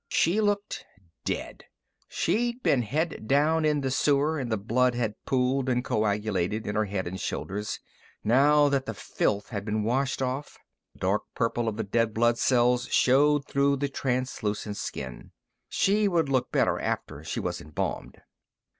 She 0.09 0.41
looked 0.41 0.83
dead. 1.25 1.65
She'd 2.07 2.63
been 2.63 2.81
head 2.81 3.27
down 3.27 3.65
in 3.65 3.81
the 3.81 3.91
sewer, 3.91 4.39
and 4.39 4.51
the 4.51 4.57
blood 4.57 4.95
had 4.95 5.13
pooled 5.25 5.69
and 5.69 5.85
coagulated 5.85 6.65
in 6.65 6.73
her 6.73 6.85
head 6.85 7.05
and 7.05 7.19
shoulders. 7.19 7.79
Now 8.23 8.67
that 8.67 8.87
the 8.87 8.95
filth 8.95 9.49
had 9.49 9.63
been 9.63 9.83
washed 9.83 10.19
off, 10.23 10.57
the 10.93 10.99
dark 11.01 11.25
purple 11.35 11.67
of 11.69 11.77
the 11.77 11.83
dead 11.83 12.15
blood 12.15 12.39
cells 12.39 12.87
showed 12.89 13.45
through 13.45 13.75
the 13.75 13.89
translucent 13.89 14.77
skin. 14.77 15.33
She 15.69 16.07
would 16.07 16.29
look 16.29 16.51
better 16.51 16.79
after 16.79 17.23
she 17.23 17.39
was 17.39 17.61
embalmed. 17.61 18.19